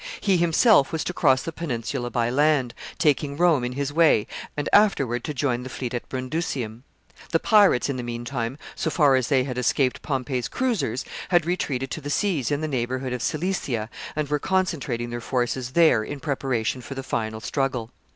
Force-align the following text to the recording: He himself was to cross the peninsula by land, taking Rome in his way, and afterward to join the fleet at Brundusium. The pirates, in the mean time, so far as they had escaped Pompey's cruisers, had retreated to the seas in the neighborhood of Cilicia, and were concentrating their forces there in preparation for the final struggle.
He 0.19 0.37
himself 0.37 0.91
was 0.91 1.03
to 1.03 1.13
cross 1.13 1.43
the 1.43 1.51
peninsula 1.51 2.09
by 2.09 2.31
land, 2.31 2.73
taking 2.97 3.37
Rome 3.37 3.63
in 3.63 3.73
his 3.73 3.93
way, 3.93 4.25
and 4.57 4.67
afterward 4.73 5.23
to 5.25 5.33
join 5.35 5.61
the 5.61 5.69
fleet 5.69 5.93
at 5.93 6.09
Brundusium. 6.09 6.81
The 7.29 7.39
pirates, 7.39 7.87
in 7.87 7.97
the 7.97 8.01
mean 8.01 8.25
time, 8.25 8.57
so 8.73 8.89
far 8.89 9.15
as 9.15 9.27
they 9.27 9.43
had 9.43 9.59
escaped 9.59 10.01
Pompey's 10.01 10.47
cruisers, 10.47 11.05
had 11.29 11.45
retreated 11.45 11.91
to 11.91 12.01
the 12.01 12.09
seas 12.09 12.49
in 12.49 12.61
the 12.61 12.67
neighborhood 12.67 13.13
of 13.13 13.21
Cilicia, 13.21 13.91
and 14.15 14.27
were 14.27 14.39
concentrating 14.39 15.11
their 15.11 15.21
forces 15.21 15.73
there 15.73 16.03
in 16.03 16.19
preparation 16.19 16.81
for 16.81 16.95
the 16.95 17.03
final 17.03 17.39
struggle. 17.39 17.91